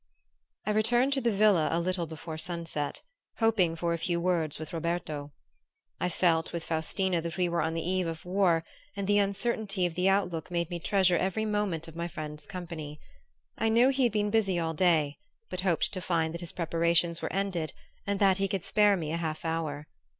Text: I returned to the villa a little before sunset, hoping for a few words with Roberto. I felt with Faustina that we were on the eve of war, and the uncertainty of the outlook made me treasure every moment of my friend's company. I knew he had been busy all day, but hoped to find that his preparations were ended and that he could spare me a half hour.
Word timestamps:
I 0.65 0.71
returned 0.71 1.13
to 1.13 1.21
the 1.21 1.31
villa 1.31 1.69
a 1.71 1.79
little 1.79 2.07
before 2.07 2.39
sunset, 2.39 3.03
hoping 3.37 3.75
for 3.75 3.93
a 3.93 3.99
few 3.99 4.19
words 4.19 4.57
with 4.57 4.73
Roberto. 4.73 5.31
I 5.99 6.09
felt 6.09 6.51
with 6.51 6.63
Faustina 6.63 7.21
that 7.21 7.37
we 7.37 7.47
were 7.47 7.61
on 7.61 7.75
the 7.75 7.87
eve 7.87 8.07
of 8.07 8.25
war, 8.25 8.63
and 8.95 9.05
the 9.05 9.19
uncertainty 9.19 9.85
of 9.85 9.93
the 9.93 10.09
outlook 10.09 10.49
made 10.49 10.71
me 10.71 10.79
treasure 10.79 11.17
every 11.17 11.45
moment 11.45 11.87
of 11.87 11.95
my 11.95 12.07
friend's 12.07 12.47
company. 12.47 12.99
I 13.59 13.69
knew 13.69 13.89
he 13.89 14.01
had 14.01 14.11
been 14.11 14.31
busy 14.31 14.57
all 14.57 14.73
day, 14.73 15.19
but 15.51 15.61
hoped 15.61 15.93
to 15.93 16.01
find 16.01 16.33
that 16.33 16.41
his 16.41 16.51
preparations 16.51 17.21
were 17.21 17.31
ended 17.31 17.71
and 18.07 18.19
that 18.19 18.37
he 18.37 18.47
could 18.47 18.65
spare 18.65 18.97
me 18.97 19.11
a 19.11 19.17
half 19.17 19.45
hour. 19.45 19.85